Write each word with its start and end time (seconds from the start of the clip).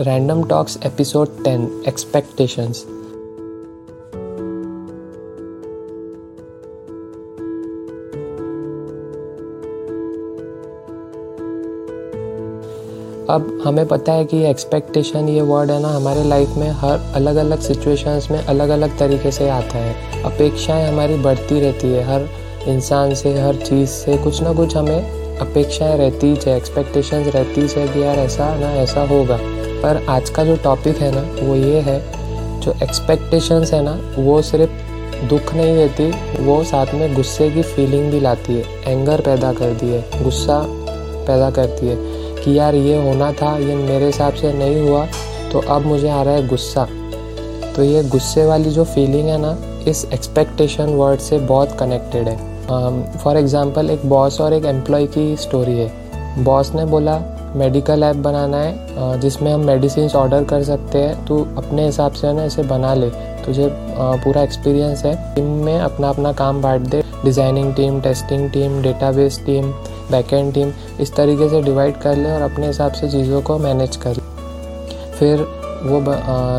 Random 0.00 0.42
talks 0.44 0.78
episode 0.86 1.28
10 1.28 1.88
expectations 1.88 2.82
अब 13.30 13.62
हमें 13.64 13.86
पता 13.86 14.12
है 14.12 14.24
कि 14.24 14.44
एक्सपेक्टेशन 14.44 15.28
ये 15.28 15.40
वर्ड 15.40 15.70
है 15.70 15.82
ना, 15.82 15.88
हमारे 15.88 16.24
लाइफ 16.24 16.48
में 16.48 16.70
हर 16.70 17.12
अलग 17.14 17.36
अलग 17.36 17.60
सिचुएशंस 17.60 18.30
में 18.30 18.38
अलग 18.38 18.68
अलग 18.68 18.98
तरीके 18.98 19.30
से 19.30 19.48
आता 19.48 19.78
है। 19.78 20.22
अपेक्षाएँ 20.22 20.88
हमारी 20.88 21.16
बढ़ती 21.16 21.60
रहती 21.60 21.86
है, 21.86 22.04
हर 22.04 22.28
इंसान 22.68 23.14
से, 23.14 23.34
हर 23.34 23.56
चीज़ 23.56 23.88
से, 23.88 24.16
कुछ 24.16 24.42
ना 24.42 24.52
कुछ 24.52 24.76
हमें 24.76 25.38
अपेक्षाएँ 25.38 25.98
रहती 25.98 26.38
है 26.46 26.56
एक्सपेक्टेशंस 26.56 27.34
रहती 27.34 27.60
है 27.60 27.88
कि 27.88 28.02
यार 28.02 28.18
ऐसा 28.18 28.58
ना, 28.58 28.74
ऐसा 28.74 29.02
होगा। 29.02 29.57
पर 29.78 30.04
आज 30.08 30.30
का 30.30 30.44
जो 30.44 30.56
टॉपिक 30.56 30.96
है 30.96 31.10
ना, 31.14 31.20
वो 31.42 31.54
ये 31.56 31.80
है, 31.80 32.00
जो 32.60 32.74
एक्सपेक्टेशंस 32.82 33.72
है 33.72 33.82
ना, 33.82 33.98
वो 34.18 34.40
सिर्फ़ 34.42 35.26
दुख 35.28 35.52
नहीं 35.54 35.74
देती, 35.76 36.10
वो 36.44 36.62
साथ 36.64 36.94
में 36.94 37.14
गुस्से 37.14 37.50
की 37.50 37.62
फीलिंग 37.64 38.10
भी 38.10 38.20
लाती 38.20 38.54
है 38.54 38.92
एंगर 38.92 39.20
पैदा 39.20 39.52
करती 39.52 39.88
है, 39.88 40.00
गुस्सा 40.22 40.62
पैदा 40.66 41.50
करती 41.50 41.86
है 41.86 41.96
कि 42.36 42.58
यार 42.58 42.74
ये 42.74 43.02
होना 43.02 43.32
था, 43.32 43.56
ये 43.58 43.74
मेरे 43.76 44.06
हिसाब 44.06 44.34
से 44.34 44.52
नहीं 44.52 44.80
हुआ 44.80 45.06
तो 45.52 45.58
अब 45.68 45.86
मुझे 45.86 46.08
आ 46.08 46.22
रहा 46.22 46.34
है 46.34 46.46
गुस्सा। 46.48 46.86
तो 47.76 47.82
ये 47.84 48.02
गुस्से 48.04 48.44
वाली 48.46 48.70
जो 48.70 48.84
फीलिंग 48.84 49.28
है 49.28 49.38
ना, 49.40 49.56
इस 49.88 50.04
एक्सपेक्टेशन 50.14 50.94
वर्ड 50.94 51.20
से 51.20 51.38
बहुत 51.40 51.76
कनेक्टेड 51.78 52.28
है। 52.28 52.36
फॉर 53.18 53.36
एग्ज़ाम्पल 53.36 53.90
एक 53.90 54.04
बॉस 54.06 54.40
और 54.40 54.52
एक 54.52 54.64
एम्प्लॉय 54.66 55.06
की 55.08 55.36
स्टोरी 55.36 55.78
है। 55.78 56.44
बॉस 56.44 56.72
ने 56.74 56.84
बोला 56.84 57.16
मेडिकल 57.56 58.02
ऐप 58.02 58.16
बनाना 58.16 58.56
है 58.56 59.20
जिसमें 59.20 59.52
हम 59.52 59.64
मेडिसिन 59.66 60.10
ऑर्डर 60.16 60.44
कर 60.44 60.62
सकते 60.64 60.98
हैं 60.98 61.24
तो 61.26 61.40
अपने 61.58 61.84
हिसाब 61.86 62.12
से 62.12 62.32
ना 62.32 62.44
इसे 62.44 62.62
बना 62.64 62.94
ले। 62.94 63.10
तुझे 63.44 63.68
पूरा 64.24 64.42
एक्सपीरियंस 64.42 65.04
है। 65.04 65.14
टीम 65.34 65.44
में 65.64 65.78
अपना 65.78 66.08
अपना 66.08 66.32
काम 66.34 66.60
बांट 66.62 66.82
दे। 66.82 67.02
Designing 67.24 67.74
team, 67.74 68.00
testing 68.00 68.50
team, 68.50 68.80
database 68.82 69.40
team 69.46 69.70
backend 70.10 70.52
team, 70.54 70.72
इस 71.00 71.14
तरीके 71.16 71.48
से 71.48 71.62
डिवाइड 71.62 71.98
कर 72.00 72.16
ले 72.16 72.30
और 72.30 72.42
अपने 72.42 72.66
हिसाब 72.66 72.92
से 72.92 73.08
चीज़ों 73.08 73.40
को 73.42 73.58
मैनेज 73.58 73.96
कर 73.96 74.10
ले। 74.10 74.22
फिर 75.18 75.46
वो 75.80 76.00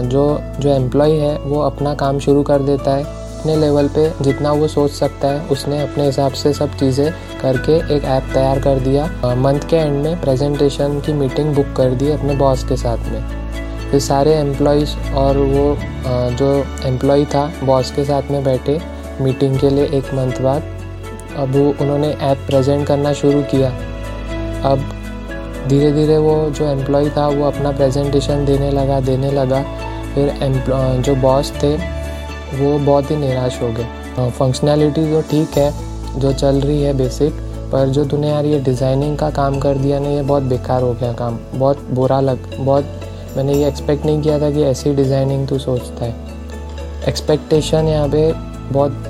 जो 0.09 0.39
जो 0.59 0.69
एम्प्लॉय 0.69 1.11
है, 1.11 1.37
वो 1.37 1.61
अपना 1.61 1.93
काम 1.95 2.19
शुरू 2.19 2.43
कर 2.43 2.61
देता 2.61 2.91
है। 2.91 3.18
अपने 3.39 3.55
लेवल 3.55 3.87
पे 3.87 4.09
जितना 4.21 4.51
वो 4.51 4.67
सोच 4.67 4.91
सकता 4.91 5.27
है, 5.27 5.41
उसने 5.47 5.81
अपने 5.81 6.05
हिसाब 6.05 6.31
से 6.33 6.51
सब 6.53 6.73
चीज़ें 6.77 7.11
करके 7.41 7.75
एक 7.95 8.03
ऐप 8.05 8.23
तैयार 8.33 8.59
कर 8.59 8.79
दिया। 8.79 9.05
मंथ 9.37 9.67
के 9.69 9.75
एंड 9.75 10.03
में 10.03 10.19
प्रेजेंटेशन 10.21 10.99
की 10.99 11.13
मीटिंग 11.13 11.53
बुक 11.55 11.73
कर 11.77 11.91
दी 11.91 12.11
अपने 12.11 12.35
बॉस 12.35 12.63
के 12.63 12.75
साथ 12.77 12.97
में। 13.11 13.21
फिर 13.91 13.99
सारे 13.99 14.33
एम्प्लॉयज़ 14.35 14.95
और 15.17 15.37
वो 15.37 15.77
जो 16.37 16.51
एम्प्लॉय 16.87 17.25
था 17.25 17.45
बॉस 17.63 17.91
के 17.91 18.03
साथ 18.05 18.31
में 18.31 18.43
बैठे 18.43 18.79
मीटिंग 19.21 19.57
के 19.59 19.69
लिए 19.69 19.85
एक 19.87 20.13
मंथ 20.13 20.41
बाद। 20.41 20.63
अब 21.37 21.55
वो, 21.55 21.63
उन्होंने 21.81 22.07
ऐप 22.07 22.37
प्रेजेंट 22.47 22.85
करना 22.87 23.13
शुरू 23.13 23.41
किया। 23.51 23.69
अब 24.71 24.83
धीरे 25.67 25.91
धीरे 25.91 26.17
वो 26.17 26.35
जो 26.49 26.65
एम्प्लॉय 26.65 27.09
था, 27.09 27.27
वो 27.27 27.45
अपना 27.45 27.71
प्रेजेंटेशन 27.71 28.45
देने 28.45 28.71
लगा 28.71 28.99
देने 29.01 29.31
लगा। 29.31 29.63
फिर 30.13 30.33
जो 31.05 31.15
बॉस 31.17 31.51
थे 31.63 31.73
वो 32.51 32.77
बहुत 32.79 33.11
ही 33.11 33.15
निराश 33.17 33.61
हो 33.61 33.67
गए। 33.69 34.29
फंक्शनैलिटी 34.29 35.05
तो 35.05 35.21
ठीक 35.29 35.57
है, 35.57 35.71
जो 36.15 36.31
चल 36.33 36.61
रही 36.61 36.81
है 36.83 36.93
बेसिक 36.97 37.33
पर 37.71 37.89
जो 37.89 38.05
तूने 38.05 38.29
यार 38.29 38.45
ये 38.45 38.59
डिज़ाइनिंग 38.59 39.17
का 39.17 39.29
काम 39.31 39.59
कर 39.59 39.77
दिया 39.77 39.99
ना, 39.99 40.09
ये 40.09 40.21
बहुत 40.23 40.43
बेकार 40.45 40.81
हो 40.81 40.93
गया 40.93 41.11
काम। 41.13 41.37
बहुत 41.55 41.85
बुरा 41.91 42.19
लग, 42.21 42.55
बहुत 42.57 42.85
मैंने 43.37 43.53
ये 43.53 43.67
एक्सपेक्ट 43.67 44.05
नहीं 44.05 44.21
किया 44.21 44.39
था 44.39 44.49
कि 44.51 44.63
ऐसी 44.63 44.93
डिज़ाइनिंग 44.95 45.47
तू 45.47 45.59
सोचता 45.59 46.05
है। 46.05 46.15
एक्सपेक्टेशन 47.07 47.87
यहाँ 47.87 48.07
पे 48.09 48.31
बहुत 48.71 49.03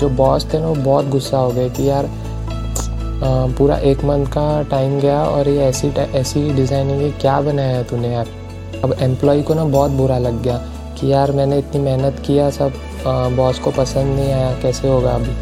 जो 0.00 0.08
बॉस 0.10 0.52
थे 0.52 0.58
ना, 0.58 0.66
वो 0.66 0.74
बहुत 0.74 1.08
गुस्सा 1.08 1.38
हो 1.38 1.50
गए 1.50 1.68
कि 1.70 1.88
यार 1.88 2.08
पूरा 3.22 3.76
एक 3.78 4.04
मंथ 4.04 4.26
का 4.28 4.62
टाइम 4.70 4.98
गया 5.00 5.22
और 5.22 5.48
ये 5.48 5.64
ऐसी 5.64 5.88
ऐसी 5.88 6.50
डिज़ाइनिंग 6.52 7.12
क्या 7.20 7.40
बनाया 7.40 7.76
है 7.76 7.84
तूने 7.84 8.08
यार। 8.08 8.28
अब 8.84 8.94
एम्प्लॉय 9.00 9.42
को 9.42 9.54
ना 9.54 9.64
बहुत 9.66 9.90
बुरा 9.92 10.18
लग 10.18 10.42
गया। 10.42 10.60
कि 11.00 11.12
यार 11.12 11.32
मैंने 11.32 11.58
इतनी 11.58 11.80
मेहनत 11.82 12.22
किया, 12.26 12.50
सब 12.50 12.72
बॉस 13.36 13.58
को 13.58 13.70
पसंद 13.72 14.18
नहीं 14.18 14.32
आया, 14.32 14.52
कैसे 14.62 14.88
होगा 14.88 15.10
अभी? 15.10 15.34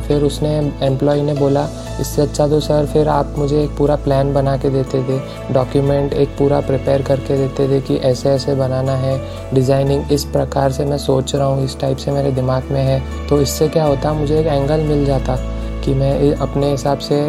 फिर 0.00 0.22
उसने 0.22 0.50
एम्प्लॉय 0.82 1.20
ने 1.22 1.32
बोला, 1.34 1.66
इससे 2.00 2.22
अच्छा 2.22 2.46
तो 2.48 2.58
सर 2.60 2.86
फिर 2.92 3.08
आप 3.08 3.34
मुझे 3.38 3.62
एक 3.62 3.70
पूरा 3.78 3.96
प्लान 3.96 4.32
बना 4.34 4.56
के 4.56 4.70
देते 4.70 5.02
थे 5.04 5.18
डॉक्यूमेंट 5.54 6.12
एक 6.14 6.28
पूरा 6.38 6.60
प्रिपेयर 6.60 7.02
करके 7.02 7.36
देते 7.36 7.68
थे 7.68 7.80
कि 7.80 7.96
ऐसे 8.02 8.28
ऐसे 8.30 8.54
बनाना 8.54 8.92
है 8.96 9.18
डिज़ाइनिंग 9.54 10.12
इस 10.12 10.24
प्रकार 10.26 10.72
से 10.72 10.84
मैं 10.84 10.98
सोच 10.98 11.34
रहा 11.34 11.46
हूँ, 11.46 11.64
इस 11.64 11.78
टाइप 11.80 11.96
से 11.96 12.10
मेरे 12.10 12.30
दिमाग 12.32 12.70
में 12.70 12.80
है। 12.80 13.00
तो 13.28 13.40
इससे 13.40 13.68
क्या 13.68 13.84
होता, 13.84 14.12
मुझे 14.12 14.38
एक 14.40 14.46
एंगल 14.46 14.80
मिल 14.82 15.04
जाता 15.06 15.36
कि 15.84 15.94
मैं 15.94 16.34
अपने 16.36 16.70
हिसाब 16.70 16.98
से 17.00 17.20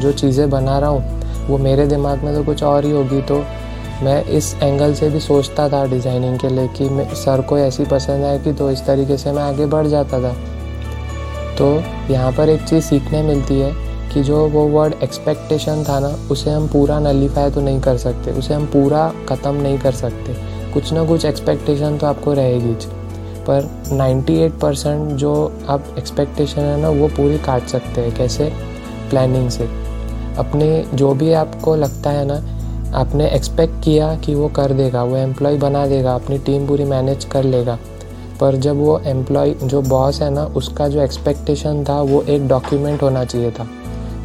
जो 0.00 0.12
चीज़ें 0.12 0.48
बना 0.50 0.78
रहा 0.78 0.90
हूँ, 0.90 1.18
वो 1.46 1.58
मेरे 1.58 1.86
दिमाग 1.86 2.24
में 2.24 2.34
तो 2.34 2.44
कुछ 2.44 2.62
और 2.62 2.84
ही 2.84 2.90
होगी 2.90 3.20
तो 3.22 3.42
मैं 4.02 4.22
इस 4.26 4.54
एंगल 4.54 4.94
से 4.94 5.08
भी 5.10 5.20
सोचता 5.20 5.68
था 5.68 5.84
डिज़ाइनिंग 5.86 6.38
के 6.38 6.48
लिए 6.48 6.68
कि 6.68 7.14
सर 7.16 7.40
को 7.40 7.58
ऐसी 7.58 7.84
पसंद 7.84 8.24
आए 8.24 8.38
कि 8.38 8.52
तो 8.52 8.70
इस 8.70 8.84
तरीके 8.86 9.16
से 9.16 9.32
मैं 9.32 9.42
आगे 9.42 9.66
बढ़ 9.66 9.86
जाता 9.86 10.20
था। 10.20 10.32
तो 11.56 11.70
यहाँ 12.12 12.30
पर 12.32 12.48
एक 12.48 12.62
चीज़ 12.62 12.84
सीखने 12.84 13.22
मिलती 13.22 13.58
है 13.60 13.72
कि 14.12 14.22
जो 14.22 14.46
वो 14.48 14.66
वर्ड 14.68 14.94
एक्सपेक्टेशन 15.02 15.84
था 15.84 15.98
ना, 16.00 16.08
उसे 16.30 16.50
हम 16.50 16.68
पूरा 16.68 16.98
नलीफाई 17.00 17.50
तो 17.50 17.60
नहीं 17.60 17.80
कर 17.80 17.96
सकते, 17.96 18.30
उसे 18.30 18.54
हम 18.54 18.66
पूरा 18.66 19.12
ख़त्म 19.28 19.54
नहीं 19.54 19.78
कर 19.78 19.92
सकते। 19.92 20.34
कुछ 20.72 20.92
ना 20.92 21.04
कुछ 21.04 21.24
एक्सपेक्टेशन 21.24 21.98
तो 21.98 22.06
आपको 22.06 22.32
रहेगी 22.32 22.74
पर 23.42 23.68
98 23.92 24.60
परसेंट 24.60 25.10
जो 25.12 25.32
आप 25.68 25.94
एक्सपेक्टेशन 25.98 26.60
है 26.60 26.80
ना, 26.80 26.88
वो 26.88 27.08
पूरी 27.08 27.38
काट 27.38 27.66
सकते 27.66 28.00
हैं, 28.00 28.14
कैसे? 28.14 28.52
प्लानिंग 29.10 29.50
से। 29.50 29.68
अपने 30.38 30.84
जो 30.94 31.12
भी 31.14 31.32
आपको 31.32 31.74
लगता 31.76 32.10
है 32.10 32.24
ना 32.24 32.40
आपने 32.94 33.28
एक्सपेक्ट 33.28 33.82
किया 33.84 34.14
कि 34.16 34.34
वो 34.34 34.48
कर 34.48 34.72
देगा, 34.72 35.04
वो 35.04 35.16
एम्प्लॉय 35.16 35.56
बना 35.56 35.86
देगा, 35.86 36.14
अपनी 36.14 36.38
टीम 36.38 36.66
पूरी 36.66 36.84
मैनेज 36.84 37.24
कर 37.24 37.44
लेगा। 37.44 37.78
पर 38.40 38.56
जब 38.56 38.76
वो 38.76 38.98
एम्प्लॉय 38.98 39.54
जो 39.54 39.82
बॉस 39.82 40.20
है 40.22 40.30
ना, 40.30 40.44
उसका 40.46 40.88
जो 40.88 41.00
एक्सपेक्टेशन 41.00 41.84
था, 41.84 42.00
वो 42.02 42.22
एक 42.22 42.48
डॉक्यूमेंट 42.48 43.02
होना 43.02 43.24
चाहिए 43.24 43.50
था। 43.50 43.68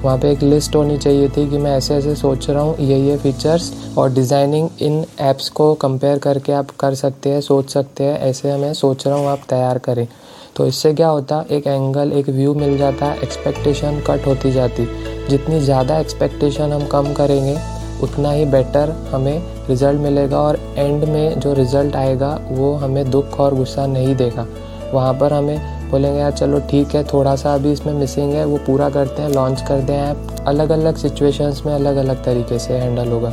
वहाँ 0.03 0.17
पे 0.17 0.31
एक 0.31 0.43
लिस्ट 0.43 0.75
होनी 0.75 0.97
चाहिए 0.97 1.27
थी 1.27 1.49
कि 1.49 1.57
मैं 1.57 1.75
ऐसे 1.77 1.95
ऐसे 1.95 2.15
सोच 2.15 2.49
रहा 2.49 2.61
हूँ, 2.61 2.75
ये 2.79 2.97
ये 2.99 3.17
फीचर्स 3.17 3.71
और 3.97 4.13
डिज़ाइनिंग 4.13 4.69
इन 4.81 5.05
ऐप्स 5.19 5.49
को 5.49 5.73
कंपेयर 5.73 6.17
करके 6.17 6.53
आप 6.53 6.69
कर 6.79 6.95
सकते 6.95 7.29
हैं, 7.29 7.41
सोच 7.41 7.69
सकते 7.69 8.03
हैं, 8.03 8.19
ऐसे 8.19 8.55
मैं 8.57 8.73
सोच 8.73 9.07
रहा 9.07 9.17
हूँ, 9.17 9.27
आप 9.27 9.41
तैयार 9.49 9.77
करें। 9.77 10.07
तो 10.55 10.65
इससे 10.65 10.93
क्या 10.93 11.07
होता, 11.07 11.45
एक 11.51 11.67
एंगल 11.67 12.11
एक 12.11 12.29
व्यू 12.29 12.53
मिल 12.53 12.77
जाता 12.77 13.13
एक्सपेक्टेशन 13.13 13.99
कट 14.07 14.27
होती 14.27 14.51
जाती। 14.51 14.87
जितनी 15.29 15.59
ज़्यादा 15.59 15.97
एक्सपेक्टेशन 15.99 16.71
हम 16.71 16.85
कम 16.85 17.13
करेंगे 17.13 17.57
उतना 18.03 18.31
ही 18.31 18.45
बेटर 18.45 18.89
हमें 19.11 19.67
रिज़ल्ट 19.67 20.00
मिलेगा 20.00 20.39
और 20.39 20.59
एंड 20.78 21.03
में 21.03 21.39
जो 21.39 21.53
रिज़ल्ट 21.53 21.95
आएगा, 21.95 22.39
वो 22.50 22.73
हमें 22.73 23.09
दुख 23.11 23.39
और 23.39 23.56
गुस्सा 23.56 23.85
नहीं 23.85 24.16
देगा। 24.16 24.45
वहाँ 24.94 25.13
पर 25.13 25.33
हमें 25.33 25.89
बोलेंगे, 25.91 26.19
यार 26.19 26.31
चलो 26.31 26.59
ठीक 26.69 26.95
है 26.95 27.03
थोड़ा 27.03 27.35
सा 27.35 27.53
अभी 27.53 27.72
इसमें 27.72 27.94
मिसिंग 27.94 28.33
है, 28.33 28.45
वो 28.45 28.57
पूरा 28.57 28.89
करते 28.89 29.22
हैं 29.22 29.29
लॉन्च 29.29 29.61
करते 29.61 29.94
हैं 29.94 30.11
ऐप 30.11 30.45
अलग 30.47 30.69
अलग 30.69 30.95
सिचुएशंस 30.95 31.61
में 31.66 31.73
अलग 31.73 31.95
अलग 31.95 32.23
तरीके 32.23 32.59
से 32.59 32.73
हैंडल 32.73 33.07
होगा। 33.07 33.29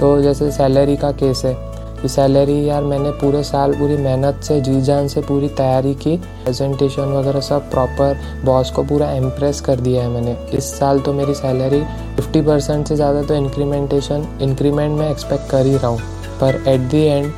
तो 0.00 0.20
जैसे 0.22 0.50
सैलरी 0.50 0.96
का 0.96 1.12
केस 1.12 1.42
है 1.44 1.54
कि 2.02 2.08
सैलरी 2.08 2.64
यार 2.64 2.84
मैंने 2.84 3.10
पूरे 3.12 3.42
साल 3.44 3.74
पूरी 3.74 3.96
मेहनत 3.96 4.40
से 4.44 4.60
जी 4.60 4.80
जान 4.82 5.08
से 5.08 5.20
पूरी 5.20 5.48
तैयारी 5.50 5.94
की। 5.94 6.16
प्रेजेंटेशन 6.16 7.12
वगैरह 7.12 7.40
सब 7.40 7.70
प्रॉपर 7.70 8.16
बॉस 8.44 8.70
को 8.70 8.82
पूरा 8.84 9.10
इम्प्रेस 9.12 9.60
कर 9.60 9.80
दिया 9.80 10.02
है 10.02 10.08
मैंने। 10.08 10.36
इस 10.56 10.72
साल 10.78 11.00
तो 11.00 11.12
मेरी 11.12 11.34
सैलरी 11.34 11.80
50 12.16 12.42
परसेंट 12.46 12.88
से 12.88 12.96
ज़्यादा 12.96 13.22
तो 13.22 13.34
इंक्रीमेंटेशन 13.34 14.26
इंक्रीमेंट 14.42 14.98
मैं 14.98 15.10
एक्सपेक्ट 15.10 15.50
कर 15.50 15.66
ही 15.66 15.76
रहा 15.76 15.86
हूँ। 15.86 16.00
पर 16.40 16.62
at 16.68 16.80
the 16.90 17.04
end 17.04 17.32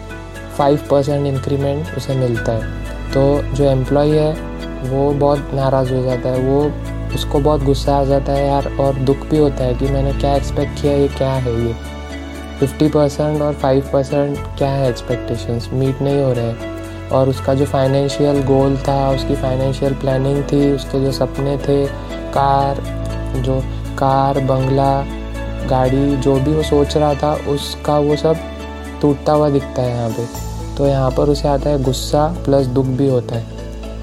five 0.59 0.87
percent 0.91 1.27
increment 1.27 1.97
उसे 1.97 2.15
मिलता 2.15 2.53
है। 2.53 3.13
तो 3.13 3.55
जो 3.55 3.65
एम्प्लॉय 3.65 4.19
है, 4.19 4.33
वो 4.85 5.11
बहुत 5.13 5.51
नाराज़ 5.55 5.93
हो 5.95 6.03
जाता 6.03 6.29
है। 6.29 6.47
वो 6.49 6.63
उसको 7.15 7.39
बहुत 7.41 7.63
गुस्सा 7.65 7.97
आ 7.97 8.05
जाता 8.05 8.33
है 8.33 8.47
यार 8.47 8.67
और 8.81 8.95
दुख 9.01 9.27
भी 9.27 9.39
होता 9.39 9.65
है 9.65 9.75
कि 9.75 9.89
मैंने 9.89 10.13
क्या 10.13 10.35
एक्सपेक्ट 10.37 10.81
किया, 10.81 10.93
ये 10.93 11.09
क्या 11.09 11.33
है 11.33 11.53
ये? 11.61 11.75
फिफ्टी 12.67 12.89
परसेंट 12.89 13.43
और 13.43 13.55
फाइव 13.55 13.91
परसेंट 13.93 14.39
क्या 14.59 14.69
है 14.69 14.89
एक्सपेक्टेशंस 14.89 15.71
मीट 15.73 16.03
नहीं 16.03 16.23
हो 16.23 16.33
रहे। 16.33 16.45
हैं 16.45 17.09
और 17.09 17.29
उसका 17.29 17.55
जो 17.55 17.65
फाइनेंशियल 17.65 18.43
गोल 18.43 18.77
था, 18.77 19.11
उसकी 19.11 19.37
फाइनेंशियल 19.37 19.95
प्लानिंग 19.95 20.45
थी, 20.45 20.73
उसके 20.73 21.05
जो 21.05 21.13
सपने 21.13 21.57
थे, 21.57 21.87
कार, 22.33 22.77
जो 23.37 23.61
कार, 23.99 24.39
बंगला, 24.39 25.05
गाड़ी, 25.69 26.17
जो 26.17 26.35
भी 26.35 26.55
वो 26.55 26.63
सोच 26.63 26.97
रहा 26.97 27.15
था, 27.15 27.35
उसका 27.35 27.99
वो 27.99 28.17
सब 28.17 28.37
टूटता 29.03 29.33
हुआ 29.33 29.49
दिखता 29.49 29.83
है 29.83 29.91
यहाँ 29.91 30.11
पे। 30.11 30.27
तो 30.77 30.87
यहाँ 30.87 31.11
पर 31.11 31.23
उसे 31.23 31.49
आता 31.49 31.71
है 31.71 31.83
गुस्सा 31.83 32.37
प्लस 32.45 32.67
दुख 32.67 32.87
भी 32.87 33.09
होता 33.09 33.35
है। 33.35 33.45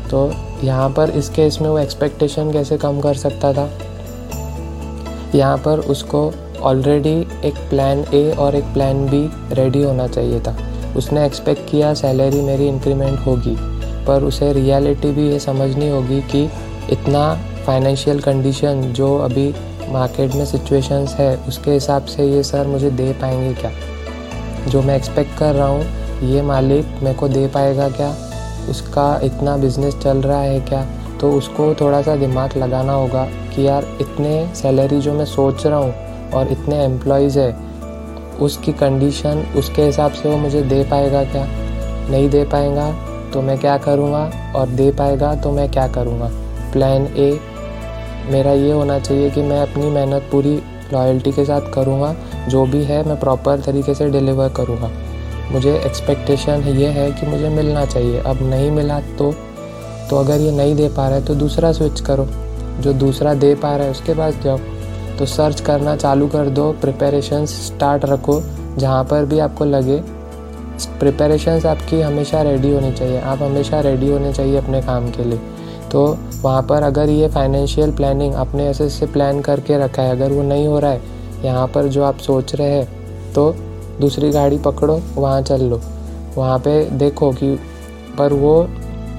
तो 0.10 0.34
यहाँ 0.64 0.90
पर 0.90 1.10
इस 1.10 1.30
केस 1.30 1.60
में 1.62 1.70
वो 1.70 1.80
एक्सपेक्टेशन 1.80 2.52
कैसे 2.52 2.78
कम 2.78 3.02
कर 3.02 3.14
सकता 3.14 3.54
था? 3.54 3.70
यहाँ 5.36 5.58
पर 5.58 5.80
उसको 5.80 6.34
ऑलरेडी 6.64 7.18
एक 7.46 7.56
प्लान 7.70 8.04
ए 8.14 8.36
और 8.40 8.56
एक 8.56 8.64
प्लान 8.64 9.06
बी 9.06 9.30
रेडी 9.56 9.84
होना 9.84 10.08
चाहिए 10.08 10.40
था। 10.40 10.56
उसने 10.98 11.26
एक्सपेक्ट 11.26 11.70
किया 11.72 11.94
सैलरी 11.94 12.42
मेरी 12.42 12.68
इंक्रीमेंट 12.68 13.20
होगी, 13.20 13.56
पर 14.06 14.24
उसे 14.24 14.52
रियलिटी 14.54 15.12
भी 15.12 15.30
ये 15.30 15.40
समझनी 15.40 15.90
होगी 15.90 16.22
कि 16.22 16.44
इतना 16.92 17.34
फाइनेंशियल 17.66 18.20
कंडीशन 18.20 18.82
जो 18.82 19.18
अभी 19.18 19.54
मार्केट 19.90 20.36
में 20.36 20.46
सिचुएशंस 20.46 21.14
है, 21.14 21.36
उसके 21.48 21.72
हिसाब 21.72 22.06
से 22.06 22.26
ये 22.26 22.44
सर 22.44 22.68
मुझे 22.68 22.92
दे 22.92 23.12
पाएँगे 23.14 23.54
क्या? 23.54 23.72
जो 24.68 24.82
मैं 24.82 24.96
एक्सपेक्ट 24.96 25.38
कर 25.40 25.54
रहा 25.56 25.68
हूँ, 25.68 25.86
ये 26.24 26.42
मालिक 26.42 26.86
मेरे 27.04 27.16
को 27.16 27.28
दे 27.28 27.48
पाएगा 27.48 27.90
क्या? 27.90 28.16
उसका 28.70 29.20
इतना 29.24 29.58
बिज़नेस 29.58 29.96
चल 29.96 30.18
रहा 30.18 30.42
है 30.42 30.60
क्या? 30.60 30.86
तो 31.22 31.32
उसको 31.32 31.74
थोड़ा 31.76 32.02
सा 32.02 32.16
दिमाग 32.16 32.58
लगाना 32.58 32.94
होगा 32.94 33.26
कि 33.56 33.68
यार 33.68 33.86
इतने 34.02 34.56
सैलरी 34.56 35.00
जो 35.02 35.14
मैं 35.14 35.26
सोच 35.26 35.66
रहा 35.66 35.80
हूँ 35.80 35.94
और 36.34 36.52
इतने 36.52 36.84
एम्प्लॉयज़ 36.84 37.40
है, 37.40 37.56
उसकी 38.42 38.72
कंडीशन 38.74 39.44
उसके 39.58 39.84
हिसाब 39.84 40.12
से 40.12 40.30
वो 40.30 40.38
मुझे 40.38 40.62
दे 40.64 40.84
पाएगा 40.84 41.24
क्या? 41.26 41.46
नहीं 42.10 42.30
दे 42.30 42.44
पाएगा 42.46 42.92
तो 43.34 43.42
मैं 43.42 43.58
क्या 43.58 43.78
करूँगा? 43.78 44.30
और 44.56 44.70
दे 44.70 44.92
पाएगा 44.92 45.34
तो 45.36 45.52
मैं 45.52 45.70
क्या 45.72 45.88
करूँगा? 45.90 46.30
प्लान 46.74 47.06
ए 47.08 47.40
मेरा 48.32 48.52
ये 48.54 48.72
होना 48.72 48.98
चाहिए 49.00 49.30
कि 49.30 49.42
मैं 49.42 49.62
अपनी 49.62 49.90
मेहनत 49.90 50.28
पूरी 50.32 50.56
लॉयल्टी 50.94 51.32
के 51.32 51.46
साथ 51.46 51.72
करूँगा, 51.74 52.16
जो 52.50 52.66
भी 52.66 52.84
है 52.84 53.04
मैं 53.08 53.20
प्रॉपर 53.20 53.62
तरीके 53.62 53.94
से 53.96 54.10
डिलीवर 54.10 54.50
करूँगा। 54.50 54.90
मुझे 55.52 55.76
एक्सपेक्टेशन 55.76 56.64
ये 56.70 56.88
है 56.90 57.12
कि 57.12 57.28
मुझे 57.28 57.50
मिलना 57.50 57.86
चाहिए। 57.86 58.20
अब 58.20 58.42
नहीं 58.42 58.70
मिला 58.72 59.00
तो 59.18 59.32
तो 60.10 60.18
अगर 60.18 60.40
ये 60.40 60.52
नहीं 60.52 60.76
दे 60.76 60.88
पा 60.88 61.08
रहा 61.08 61.18
है 61.18 61.26
तो 61.26 61.36
दूसरा 61.36 61.72
स्विच 61.72 62.00
करो। 62.02 62.28
जो 62.82 62.94
दूसरा 62.96 63.34
दे 63.34 63.54
पा 63.56 63.76
रहा 63.76 63.86
है, 63.86 63.92
उसके 63.92 64.14
पास 64.14 64.36
जाओ। 64.44 64.58
तो 65.20 65.26
सर्च 65.26 65.60
करना 65.62 65.96
चालू 65.96 66.28
कर 66.28 66.50
दो 66.50 66.72
प्रिपरेशन 66.82 67.46
स्टार्ट 67.46 68.06
रखो, 68.06 68.42
जहाँ 68.78 69.04
पर 69.04 69.26
भी 69.26 69.40
आपको 69.40 69.66
लगे। 69.66 70.02
प्रिपरेशंस 71.00 71.66
आपकी 71.66 72.02
हमेशा 72.02 72.42
रेडी 72.42 72.72
होनी 72.74 72.92
चाहिए। 72.92 73.20
आप 73.20 73.42
हमेशा 73.42 73.80
रेडी 73.80 74.12
होने 74.12 74.34
चाहिए 74.34 74.58
अपने 74.58 74.82
काम 74.82 75.10
के 75.12 75.24
लिए। 75.24 75.40
तो 75.92 76.06
वहाँ 76.42 76.62
पर 76.62 76.84
अगर 76.84 77.10
ये 77.10 77.28
फाइनेंशियल 77.28 77.92
प्लानिंग 77.92 78.34
अपने 78.34 78.68
ऐसे 78.68 78.86
ऐसे 78.86 79.06
प्लान 79.08 79.42
करके 79.42 79.78
रखा 79.78 80.02
है, 80.02 80.12
अगर 80.12 80.32
वो 80.32 80.44
नहीं 80.44 80.68
हो 80.68 80.80
रहा 80.80 80.92
है, 80.92 81.02
यहाँ 81.44 81.68
पर 81.68 81.88
जो 81.88 82.04
आप 82.04 82.18
सोच 82.18 82.56
रहे 82.56 82.70
हैं 82.70 83.34
तो 83.34 83.52
दूसरी 84.02 84.30
गाड़ी 84.32 84.58
पकड़ो, 84.58 85.02
वहाँ 85.16 85.42
चल 85.42 85.62
लो। 85.62 85.82
वहाँ 86.38 86.58
पे 86.60 86.84
देखो 86.92 87.32
कि 87.34 87.56
पर 88.18 88.34
वो 88.34 88.62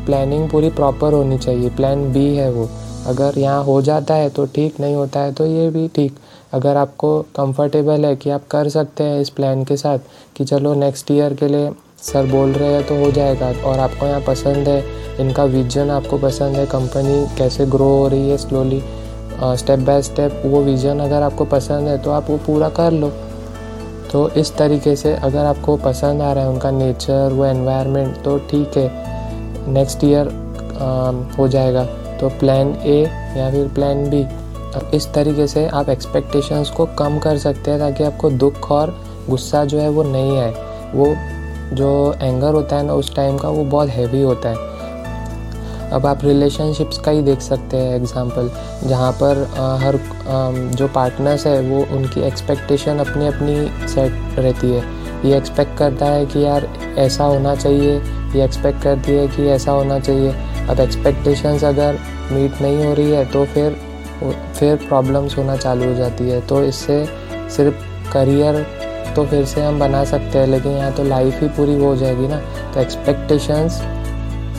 प्लानिंग 0.06 0.48
पूरी 0.50 0.70
प्रॉपर 0.70 1.12
होनी 1.12 1.38
चाहिए। 1.38 1.68
प्लान 1.70 2.12
बी 2.12 2.26
है 2.36 2.50
वो। 2.52 2.68
अगर 3.06 3.38
यहाँ 3.38 3.62
हो 3.64 3.80
जाता 3.82 4.14
है 4.14 4.28
तो 4.30 4.44
ठीक, 4.46 4.80
नहीं 4.80 4.94
होता 4.94 5.20
है 5.20 5.32
तो 5.32 5.46
ये 5.46 5.68
भी 5.70 5.86
ठीक। 5.94 6.16
अगर 6.52 6.76
आपको 6.76 7.20
कंफर्टेबल 7.36 8.04
है 8.04 8.14
कि 8.16 8.30
आप 8.30 8.46
कर 8.50 8.68
सकते 8.68 9.04
हैं 9.04 9.20
इस 9.20 9.30
प्लान 9.30 9.64
के 9.64 9.76
साथ 9.76 9.98
कि 10.36 10.44
चलो 10.44 10.74
नेक्स्ट 10.76 11.10
ईयर 11.10 11.34
के 11.34 11.48
लिए 11.48 11.70
सर 12.02 12.26
बोल 12.26 12.52
रहे 12.52 12.72
हैं 12.72 12.86
तो 12.86 12.94
हो 12.96 13.10
जाएगा 13.12 13.52
और 13.62 13.78
आपको 13.78 14.06
यहाँ 14.06 14.20
पसंद 14.20 14.68
है, 14.68 14.82
इनका 15.20 15.44
विजन 15.46 15.90
आपको 15.90 16.18
पसंद 16.18 16.56
है 16.56 16.66
कंपनी 16.66 17.24
कैसे 17.38 17.66
ग्रो 17.66 17.88
हो 17.88 18.06
रही 18.08 18.30
है 18.30 18.36
स्लोली 18.38 18.82
स्टेप 19.56 19.78
बाय 19.78 20.02
स्टेप 20.02 20.42
वो 20.46 20.62
विजन 20.62 20.98
अगर 21.00 21.22
आपको 21.22 21.44
पसंद 21.46 21.88
है 21.88 21.96
तो 22.02 22.10
आप 22.10 22.30
वो 22.30 22.36
पूरा 22.46 22.68
कर 22.70 22.92
लो। 22.92 23.08
तो 24.12 24.28
इस 24.30 24.54
तरीके 24.56 24.94
से 24.96 25.14
अगर 25.16 25.44
आपको 25.44 25.76
पसंद 25.84 26.22
आ 26.22 26.32
रहा 26.32 26.44
है 26.44 26.50
उनका 26.50 26.70
नेचर 26.70 27.32
वो 27.32 27.44
एनवायरनमेंट 27.44 28.22
तो 28.24 28.36
ठीक 28.50 28.76
है 28.76 29.72
नेक्स्ट 29.72 30.04
ईयर 30.04 30.28
हो 31.38 31.48
जाएगा। 31.48 31.86
तो 32.22 32.28
प्लान 32.28 32.68
ए 32.86 33.00
या 33.36 33.50
फिर 33.50 33.68
प्लान 33.68 34.08
बी 34.10 34.24
इस 34.96 35.06
तरीके 35.14 35.46
से 35.46 35.66
आप 35.68 35.88
एक्सपेक्टेशंस 35.88 36.70
को 36.70 36.84
कम 36.98 37.18
कर 37.18 37.38
सकते 37.38 37.70
हैं 37.70 37.78
ताकि 37.80 38.04
आपको 38.04 38.30
दुख 38.30 38.70
और 38.70 38.94
गुस्सा 39.28 39.64
जो 39.64 39.78
है 39.78 39.88
वो 39.88 40.02
नहीं 40.02 40.38
आए। 40.38 40.52
वो 40.94 41.06
जो 41.76 41.90
एंगर 42.22 42.54
होता 42.54 42.76
है 42.76 42.86
ना 42.86 42.94
उस 42.94 43.14
टाइम 43.16 43.38
का 43.38 43.48
वो 43.48 43.64
बहुत 43.64 43.88
हैवी 43.88 44.22
होता 44.22 44.48
है। 44.48 45.90
अब 45.90 46.06
आप 46.06 46.24
रिलेशनशिप्स 46.24 46.98
का 46.98 47.10
ही 47.10 47.22
देख 47.22 47.40
सकते 47.40 47.76
हैं 47.76 47.96
एग्जांपल 47.96 48.50
जहाँ 48.84 49.12
पर 49.12 49.42
आ, 49.58 49.76
हर 49.76 49.96
आ, 49.96 50.50
जो 50.76 50.88
पार्टनर्स 50.88 51.46
है 51.46 51.60
वो 51.60 51.84
उनकी 51.96 52.20
एक्सपेक्टेशन 52.20 52.98
अपनी 52.98 53.26
अपनी 53.26 53.88
सेट 53.88 54.38
रहती 54.38 54.70
है। 54.70 54.84
ये 55.24 55.36
एक्सपेक्ट 55.36 55.76
करता 55.78 56.06
है 56.06 56.24
कि 56.26 56.44
यार 56.44 56.68
ऐसा 56.98 57.24
होना 57.24 57.54
चाहिए 57.54 58.00
ये 58.36 58.44
एक्सपेक्ट 58.44 58.82
करती 58.82 59.12
है 59.12 59.28
कि 59.28 59.48
ऐसा 59.48 59.72
होना 59.72 59.98
चाहिए। 59.98 60.34
अब 60.70 60.80
एक्सपेक्टेशंस 60.80 61.64
अगर 61.64 61.98
मीट 62.32 62.60
नहीं 62.62 62.84
हो 62.84 62.92
रही 62.94 63.10
है 63.10 63.24
तो 63.30 63.44
फिर 63.46 63.76
फिर 64.58 64.76
प्रॉब्लम्स 64.78 65.36
होना 65.38 65.56
चालू 65.56 65.84
हो 65.84 65.94
जाती 65.94 66.28
है। 66.28 66.40
तो 66.46 66.62
इससे 66.64 67.04
सिर्फ़ 67.56 68.10
करियर 68.12 68.62
तो 69.16 69.24
फिर 69.26 69.44
से 69.44 69.62
हम 69.62 69.78
बना 69.78 70.04
सकते 70.04 70.38
हैं, 70.38 70.46
लेकिन 70.46 70.72
यहाँ 70.72 70.92
तो 70.92 71.04
लाइफ 71.04 71.40
ही 71.42 71.48
पूरी 71.48 71.74
हो 71.76 71.94
जाएगी 71.96 72.28
ना। 72.28 72.36
तो 72.74 72.80
एक्सपेक्टेशंस 72.80 73.80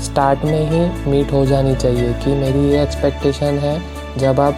स्टार्ट 0.06 0.44
में 0.46 0.70
ही 0.70 1.12
मीट 1.12 1.32
हो 1.34 1.46
जानी 1.46 1.76
चाहिए 1.76 2.14
कि 2.24 2.34
मेरी 2.36 2.68
ये 2.70 2.82
एक्सपेक्टेशन 2.84 3.58
है, 3.60 3.80
जब 4.18 4.40
आप 4.40 4.54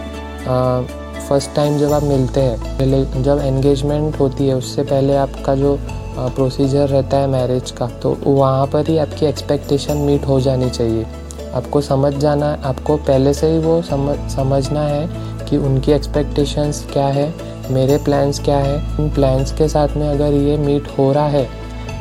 फ़र्स्ट 1.28 1.54
टाइम 1.56 1.78
जब 1.78 1.92
आप 1.92 2.02
मिलते 2.04 2.40
हैं 2.40 3.22
जब 3.22 3.40
एंगेजमेंट 3.44 4.18
होती 4.20 4.48
है, 4.48 4.54
उससे 4.54 4.82
पहले 4.84 5.16
आपका 5.16 5.54
जो 5.54 5.78
प्रोसीजर 6.16 6.88
रहता 6.88 7.16
है 7.16 7.26
मैरिज 7.28 7.70
का 7.70 7.86
तो 8.02 8.16
वहाँ 8.24 8.66
पर 8.66 8.88
ही 8.88 8.98
आपकी 8.98 9.26
एक्सपेक्टेशन 9.26 9.96
मीट 9.98 10.26
हो 10.26 10.40
जानी 10.40 10.70
चाहिए। 10.70 11.06
आपको 11.56 11.80
समझ 11.80 12.12
जाना 12.14 12.50
है 12.50 12.62
आपको 12.64 12.96
पहले 12.98 13.34
से 13.34 13.50
ही 13.50 13.58
वो 13.58 13.80
समझ 13.82 14.16
समझना 14.32 14.82
है 14.82 15.08
कि 15.46 15.56
उनकी 15.58 15.92
एक्सपेक्टेशंस 15.92 16.86
क्या 16.92 17.06
है 17.08 17.32
मेरे 17.70 17.96
प्लान्स 17.98 18.40
क्या 18.40 18.58
है। 18.58 18.76
उन 18.98 19.10
प्लान्स 19.10 19.52
के 19.52 19.68
साथ 19.68 19.96
में 19.96 20.08
अगर 20.08 20.32
ये 20.34 20.56
मीट 20.58 20.88
हो 20.98 21.12
रहा 21.12 21.28
है 21.28 21.48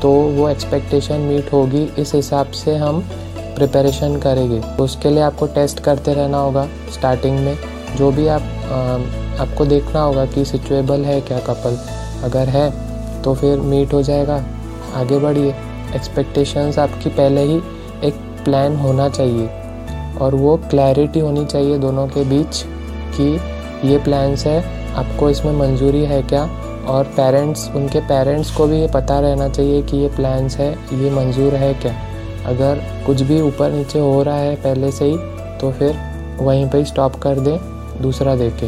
तो 0.01 0.11
वो 0.11 0.49
एक्सपेक्टेशन 0.49 1.19
मीट 1.21 1.51
होगी। 1.53 1.83
इस 1.99 2.13
हिसाब 2.15 2.51
से 2.53 2.75
हम 2.75 2.99
प्रिपरेशन 3.55 4.17
करेंगे। 4.19 4.59
उसके 4.79 5.09
लिए 5.09 5.21
आपको 5.21 5.45
टेस्ट 5.47 5.79
करते 5.79 6.13
रहना 6.13 6.37
होगा 6.37 6.67
स्टार्टिंग 6.93 7.39
में। 7.39 7.57
जो 7.97 8.11
भी 8.11 8.27
आप 8.27 8.41
आ, 8.41 9.43
आपको 9.43 9.65
देखना 9.65 10.01
होगा 10.01 10.25
कि 10.25 10.43
सिचुएबल 10.45 11.05
है 11.05 11.19
क्या 11.21 11.39
कपल 11.39 11.77
अगर 12.23 12.49
है 12.49 12.69
तो 13.23 13.33
फिर 13.35 13.59
मीट 13.61 13.93
हो 13.93 14.01
जाएगा। 14.03 14.43
आगे 14.95 15.19
बढ़िए। 15.19 15.55
एक्सपेक्टेशंस 15.95 16.79
आपकी 16.79 17.09
पहले 17.11 17.41
ही 17.43 17.59
प्लान 18.45 18.75
होना 18.75 19.09
चाहिए। 19.09 19.49
और 20.21 20.35
वो 20.35 20.55
क्लैरिटी 20.69 21.19
होनी 21.19 21.45
चाहिए 21.45 21.77
दोनों 21.77 22.07
के 22.07 22.23
बीच 22.23 22.63
कि 23.15 23.89
ये 23.89 23.97
प्लान्स 23.97 24.45
है, 24.47 24.63
आपको 24.95 25.29
इसमें 25.29 25.51
मंजूरी 25.53 26.03
है 26.05 26.21
क्या? 26.23 26.43
और 26.87 27.03
पेरेंट्स 27.15 27.69
उनके 27.75 27.99
पेरेंट्स 27.99 28.55
को 28.55 28.65
भी 28.67 28.79
ये 28.81 28.87
पता 28.87 29.19
रहना 29.19 29.47
चाहिए 29.49 29.81
कि 29.81 29.97
ये 29.97 30.07
प्लान्स 30.15 30.57
है, 30.57 30.71
ये 30.93 31.09
मंजूर 31.11 31.53
है 31.55 31.73
क्या? 31.73 31.93
अगर 32.45 32.81
कुछ 33.05 33.21
भी 33.21 33.39
ऊपर 33.41 33.71
नीचे 33.71 33.99
हो 33.99 34.21
रहा 34.23 34.37
है 34.37 34.55
पहले 34.55 34.91
से 34.91 35.05
ही 35.05 35.17
तो 35.61 35.71
फिर 35.71 35.95
वहीं 36.39 36.67
पे 36.69 36.83
स्टॉप 36.85 37.15
कर 37.15 37.39
दें, 37.39 37.57
दूसरा 38.01 38.35
देके 38.35 38.67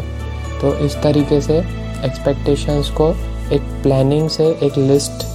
तो 0.60 0.74
इस 0.76 0.96
तरीके 1.04 1.40
से 1.42 1.58
एक्सपेक्टेशंस 2.06 2.90
को 2.92 3.10
एक 3.54 3.62
प्लानिंग 3.84 4.30
से 4.30 4.48
एक 4.64 4.78
लिस्ट 4.78 5.26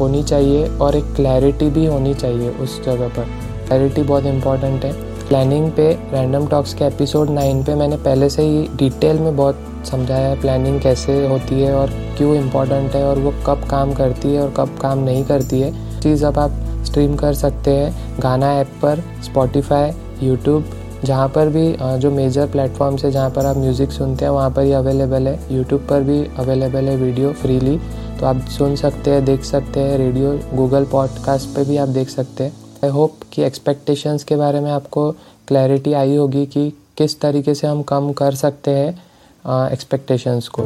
होनी 0.00 0.22
चाहिए 0.22 0.66
और 0.78 0.96
एक 0.96 1.04
क्लैरिटी 1.14 1.68
भी 1.70 1.86
होनी 1.86 2.14
चाहिए 2.14 2.50
उस 2.50 2.80
जगह 2.84 3.08
पर। 3.08 3.26
क्लैरिटी 3.68 4.02
बहुत 4.02 4.26
इंपॉर्टेंट 4.26 4.84
है। 4.84 4.92
प्लानिंग 5.28 5.70
पे 5.72 5.86
रैंडम 6.12 6.46
टॉक्स 6.46 6.72
के 6.74 6.84
एपिसोड 6.84 7.30
नाइन 7.30 7.62
पे 7.64 7.74
मैंने 7.74 7.96
पहले 7.96 8.28
से 8.30 8.42
ही 8.42 8.66
डिटेल 8.76 9.18
में 9.18 9.36
बहुत 9.36 9.64
समझाया 9.86 10.28
है 10.28 10.40
प्लानिंग 10.40 10.80
कैसे 10.80 11.26
होती 11.28 11.60
है 11.60 11.74
और 11.74 11.90
क्यों 12.18 12.34
इम्पोर्टेंट 12.36 12.94
है 12.94 13.04
और 13.04 13.18
वो 13.18 13.32
कब 13.46 13.66
काम 13.70 13.92
करती 13.94 14.34
है 14.34 14.40
और 14.42 14.52
कब 14.56 14.78
काम 14.82 14.98
नहीं 14.98 15.24
करती 15.24 15.60
है। 15.60 16.00
चीज़ 16.00 16.24
अब 16.26 16.38
आप 16.38 16.52
स्ट्रीम 16.86 17.16
कर 17.16 17.34
सकते 17.34 17.70
हैं 17.70 18.20
गाना 18.22 18.52
ऐप 18.60 18.70
पर 18.82 19.02
स्पॉटिफाई 19.24 19.90
यूट्यूब 20.22 20.70
जहाँ 21.04 21.28
पर 21.28 21.48
भी 21.48 21.76
जो 22.00 22.10
मेजर 22.10 22.46
प्लेटफॉर्म्स 22.46 23.04
है, 23.04 23.10
जहाँ 23.10 23.30
पर 23.30 23.46
आप 23.46 23.56
म्यूज़िक 23.56 23.90
सुनते 23.92 24.24
हैं, 24.24 24.32
वहाँ 24.32 24.50
पर 24.50 24.62
ही 24.62 24.72
अवेलेबल 24.72 25.28
है। 25.28 25.38
यूट्यूब 25.50 25.86
पर 25.90 26.02
भी 26.02 26.18
अवेलेबल 26.38 26.88
है 26.88 26.96
वीडियो 26.96 27.32
फ्रीली 27.32 27.78
तो 28.20 28.26
आप 28.26 28.40
सुन 28.50 28.74
सकते 28.76 29.10
हैं, 29.10 29.24
देख 29.24 29.44
सकते 29.44 29.80
हैं 29.80 29.98
रेडियो 29.98 30.38
गूगल 30.54 30.84
पॉडकास्ट 30.84 31.54
पे 31.56 31.64
भी 31.64 31.76
आप 31.76 31.88
देख 31.90 32.08
सकते 32.08 32.44
हैं। 32.44 32.57
आई 32.84 32.90
होप 32.90 33.14
कि 33.32 33.42
एक्सपेक्टेशंस 33.42 34.24
के 34.24 34.36
बारे 34.36 34.60
में 34.60 34.70
आपको 34.70 35.10
क्लैरिटी 35.48 35.92
आई 35.92 36.16
होगी 36.16 36.46
कि 36.46 36.70
किस 36.98 37.20
तरीके 37.20 37.54
से 37.54 37.66
हम 37.66 37.82
कम 37.82 38.12
कर 38.12 38.34
सकते 38.34 38.70
हैं 38.70 39.70
एक्सपेक्टेशंस 39.72 40.48
को। 40.48 40.62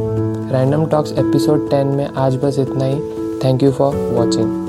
रैंडम 0.53 0.87
टॉक्स 0.87 1.13
एपिसोड 1.13 1.71
टेन 1.71 1.87
में 1.87 2.07
आज 2.07 2.37
बस 2.37 2.59
इतना 2.59 2.85
ही। 2.85 3.01
Thank 3.45 3.63
you 3.63 3.73
for 3.73 3.97
watching 3.97 4.62